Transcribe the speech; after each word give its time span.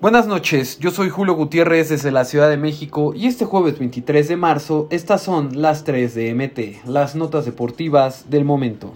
Buenas 0.00 0.28
noches, 0.28 0.78
yo 0.78 0.92
soy 0.92 1.08
Julio 1.08 1.34
Gutiérrez 1.34 1.88
desde 1.88 2.12
la 2.12 2.24
Ciudad 2.24 2.48
de 2.48 2.56
México 2.56 3.14
y 3.16 3.26
este 3.26 3.44
jueves 3.44 3.80
23 3.80 4.28
de 4.28 4.36
marzo 4.36 4.86
estas 4.90 5.22
son 5.22 5.60
las 5.60 5.82
3 5.82 6.14
de 6.14 6.34
MT, 6.34 6.88
las 6.88 7.16
notas 7.16 7.44
deportivas 7.44 8.30
del 8.30 8.44
momento. 8.44 8.94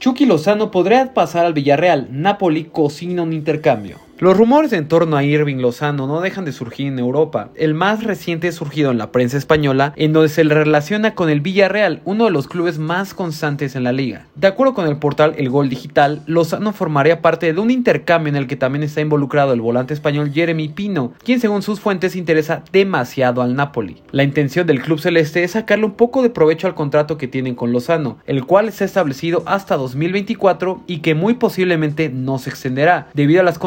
Chucky 0.00 0.26
Lozano 0.26 0.72
podría 0.72 1.14
pasar 1.14 1.46
al 1.46 1.52
Villarreal, 1.52 2.08
Napoli 2.10 2.64
cocina 2.64 3.22
un 3.22 3.32
intercambio. 3.32 3.98
Los 4.22 4.36
rumores 4.36 4.72
en 4.72 4.86
torno 4.86 5.16
a 5.16 5.24
Irving 5.24 5.56
Lozano 5.56 6.06
no 6.06 6.20
dejan 6.20 6.44
de 6.44 6.52
surgir 6.52 6.86
en 6.86 7.00
Europa. 7.00 7.48
El 7.56 7.74
más 7.74 8.04
reciente 8.04 8.46
ha 8.46 8.52
surgido 8.52 8.92
en 8.92 8.98
la 8.98 9.10
prensa 9.10 9.36
española, 9.36 9.94
en 9.96 10.12
donde 10.12 10.28
se 10.28 10.44
le 10.44 10.54
relaciona 10.54 11.16
con 11.16 11.28
el 11.28 11.40
Villarreal, 11.40 12.02
uno 12.04 12.26
de 12.26 12.30
los 12.30 12.46
clubes 12.46 12.78
más 12.78 13.14
constantes 13.14 13.74
en 13.74 13.82
la 13.82 13.90
liga. 13.90 14.28
De 14.36 14.46
acuerdo 14.46 14.74
con 14.74 14.86
el 14.86 14.98
portal 14.98 15.34
El 15.38 15.50
Gol 15.50 15.68
Digital, 15.68 16.22
Lozano 16.26 16.72
formaría 16.72 17.20
parte 17.20 17.52
de 17.52 17.60
un 17.60 17.72
intercambio 17.72 18.28
en 18.28 18.36
el 18.36 18.46
que 18.46 18.54
también 18.54 18.84
está 18.84 19.00
involucrado 19.00 19.54
el 19.54 19.60
volante 19.60 19.92
español 19.92 20.30
Jeremy 20.32 20.68
Pino, 20.68 21.14
quien 21.24 21.40
según 21.40 21.62
sus 21.62 21.80
fuentes 21.80 22.14
interesa 22.14 22.62
demasiado 22.70 23.42
al 23.42 23.56
Napoli. 23.56 24.02
La 24.12 24.22
intención 24.22 24.68
del 24.68 24.82
club 24.82 25.00
celeste 25.00 25.42
es 25.42 25.50
sacarle 25.50 25.86
un 25.86 25.94
poco 25.94 26.22
de 26.22 26.30
provecho 26.30 26.68
al 26.68 26.76
contrato 26.76 27.18
que 27.18 27.26
tienen 27.26 27.56
con 27.56 27.72
Lozano, 27.72 28.18
el 28.26 28.44
cual 28.46 28.68
está 28.68 28.84
establecido 28.84 29.42
hasta 29.46 29.76
2024 29.76 30.84
y 30.86 30.98
que 30.98 31.16
muy 31.16 31.34
posiblemente 31.34 32.08
no 32.08 32.38
se 32.38 32.50
extenderá, 32.50 33.08
debido 33.14 33.40
a 33.40 33.44
las 33.44 33.58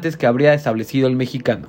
que 0.00 0.26
habría 0.26 0.54
establecido 0.54 1.08
el 1.08 1.16
mexicano. 1.16 1.68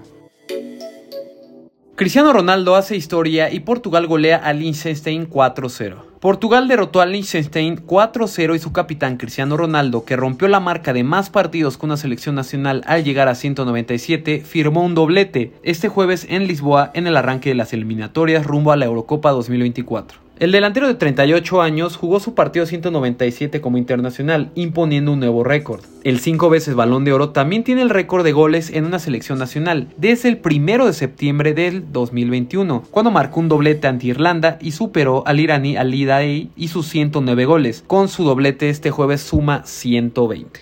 Cristiano 1.95 2.31
Ronaldo 2.31 2.75
hace 2.75 2.95
historia 2.95 3.51
y 3.51 3.61
Portugal 3.61 4.05
golea 4.05 4.37
a 4.37 4.53
Liechtenstein 4.53 5.27
4-0. 5.27 5.95
Portugal 6.19 6.67
derrotó 6.67 7.01
a 7.01 7.07
Liechtenstein 7.07 7.87
4-0 7.87 8.55
y 8.55 8.59
su 8.59 8.71
capitán 8.71 9.17
Cristiano 9.17 9.57
Ronaldo, 9.57 10.05
que 10.05 10.15
rompió 10.15 10.47
la 10.47 10.59
marca 10.59 10.93
de 10.93 11.03
más 11.03 11.31
partidos 11.31 11.75
con 11.75 11.89
una 11.89 11.97
selección 11.97 12.35
nacional 12.35 12.83
al 12.85 13.03
llegar 13.03 13.27
a 13.29 13.33
197, 13.33 14.41
firmó 14.41 14.83
un 14.83 14.93
doblete 14.93 15.53
este 15.63 15.89
jueves 15.89 16.27
en 16.29 16.45
Lisboa 16.45 16.91
en 16.93 17.07
el 17.07 17.17
arranque 17.17 17.49
de 17.49 17.55
las 17.55 17.73
eliminatorias 17.73 18.45
rumbo 18.45 18.71
a 18.71 18.75
la 18.75 18.85
Eurocopa 18.85 19.31
2024. 19.31 20.26
El 20.39 20.51
delantero 20.51 20.87
de 20.87 20.93
38 20.93 21.63
años 21.63 21.97
jugó 21.97 22.19
su 22.19 22.35
partido 22.35 22.67
197 22.67 23.59
como 23.59 23.79
internacional, 23.79 24.51
imponiendo 24.53 25.13
un 25.13 25.19
nuevo 25.19 25.43
récord. 25.43 25.83
El 26.03 26.19
5 26.19 26.51
veces 26.51 26.75
balón 26.75 27.05
de 27.05 27.13
oro 27.13 27.29
también 27.29 27.63
tiene 27.63 27.81
el 27.81 27.89
récord 27.89 28.23
de 28.23 28.33
goles 28.33 28.69
en 28.69 28.85
una 28.85 28.99
selección 28.99 29.39
nacional, 29.39 29.87
desde 29.97 30.29
el 30.29 30.39
1 30.43 30.85
de 30.85 30.93
septiembre 30.93 31.55
del 31.55 31.91
2021, 31.91 32.83
cuando 32.91 33.09
marcó 33.09 33.39
un 33.39 33.49
doblete 33.49 33.87
ante 33.87 34.07
Irlanda 34.07 34.59
y 34.61 34.73
superó 34.73 35.23
al 35.25 35.39
iraní 35.39 35.75
Ali 35.75 36.05
Daei 36.05 36.51
y 36.55 36.67
sus 36.67 36.87
109 36.87 37.45
goles. 37.45 37.83
Con 37.87 38.07
su 38.07 38.23
doblete 38.23 38.69
este 38.69 38.91
jueves 38.91 39.21
suma 39.21 39.63
120. 39.65 40.59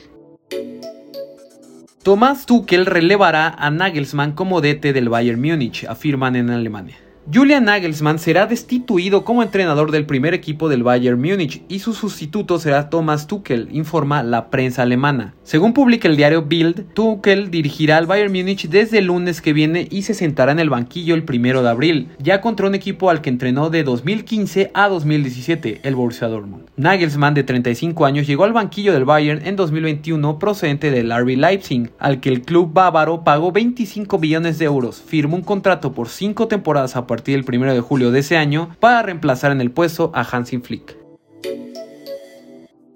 Tomás 2.02 2.46
Tuchel 2.46 2.86
relevará 2.86 3.50
a 3.50 3.70
Nagelsmann 3.72 4.32
como 4.32 4.62
DT 4.62 4.94
del 4.94 5.10
Bayern 5.10 5.42
Múnich, 5.42 5.84
afirman 5.86 6.38
en 6.38 6.50
Alemania. 6.50 6.96
Julian 7.34 7.66
Nagelsmann 7.66 8.20
será 8.20 8.46
destituido 8.46 9.26
como 9.26 9.42
entrenador 9.42 9.90
del 9.90 10.06
primer 10.06 10.36
equipo 10.36 10.70
del 10.70 10.84
Bayern 10.84 11.20
Múnich 11.20 11.64
y 11.68 11.80
su 11.80 11.96
sustituto 11.96 12.60
será 12.60 12.92
Thomas 12.92 13.26
Tuchel, 13.26 13.68
informa 13.72 14.22
la 14.22 14.52
prensa 14.52 14.84
alemana. 14.84 15.34
Según 15.42 15.74
publica 15.74 16.08
el 16.08 16.18
diario 16.18 16.44
Bild, 16.44 16.94
Tuchel 16.94 17.50
dirigirá 17.50 17.98
al 17.98 18.06
Bayern 18.06 18.32
Múnich 18.32 18.70
desde 18.70 19.00
el 19.00 19.06
lunes 19.06 19.42
que 19.42 19.54
viene 19.54 19.88
y 19.90 20.04
se 20.04 20.14
sentará 20.14 20.52
en 20.52 20.60
el 20.60 20.70
banquillo 20.70 21.16
el 21.16 21.24
primero 21.24 21.64
de 21.64 21.70
abril, 21.70 22.10
ya 22.20 22.42
contra 22.42 22.68
un 22.68 22.76
equipo 22.76 23.10
al 23.10 23.22
que 23.22 23.32
entrenó 23.32 23.72
de 23.72 23.84
2015 23.84 24.70
a 24.76 24.88
2017, 24.88 25.80
el 25.82 25.96
Borussia 25.96 26.28
Dortmund. 26.28 26.66
Nagelsmann, 26.78 27.34
de 27.34 27.44
35 27.44 28.06
años, 28.06 28.28
llegó 28.28 28.44
al 28.44 28.54
banquillo 28.54 28.94
del 28.94 29.06
Bayern 29.06 29.48
en 29.48 29.56
2021 29.56 30.38
procedente 30.38 30.92
del 30.92 31.12
RB 31.12 31.38
Leipzig, 31.38 31.90
al 31.98 32.20
que 32.20 32.30
el 32.30 32.44
club 32.44 32.72
bávaro 32.72 33.24
pagó 33.24 33.52
25 33.52 34.20
millones 34.20 34.60
de 34.60 34.66
euros, 34.66 35.02
firmó 35.02 35.38
un 35.38 35.42
contrato 35.44 35.92
por 35.92 36.08
5 36.08 36.48
temporadas 36.48 36.96
a 36.96 37.08
partir 37.16 37.42
del 37.42 37.62
1 37.62 37.74
de 37.74 37.80
julio 37.80 38.12
de 38.12 38.20
ese 38.20 38.36
año 38.36 38.76
para 38.82 39.02
reemplazar 39.02 39.54
en 39.54 39.62
el 39.62 39.72
puesto 39.72 40.12
a 40.14 40.22
Hansi 40.22 40.58
Flick. 40.58 40.98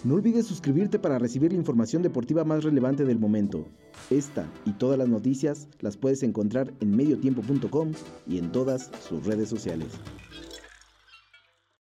No 0.03 0.15
olvides 0.15 0.45
suscribirte 0.45 0.99
para 0.99 1.19
recibir 1.19 1.53
la 1.53 1.57
información 1.57 2.01
deportiva 2.01 2.43
más 2.43 2.65
relevante 2.65 3.05
del 3.05 3.17
momento. 3.17 3.65
Esta 4.09 4.45
y 4.65 4.73
todas 4.73 4.97
las 4.97 5.07
noticias 5.07 5.69
las 5.79 5.95
puedes 5.95 6.21
encontrar 6.23 6.73
en 6.81 6.97
mediotiempo.com 6.97 7.93
y 8.27 8.39
en 8.39 8.51
todas 8.51 8.91
sus 9.07 9.25
redes 9.25 9.47
sociales. 9.47 9.87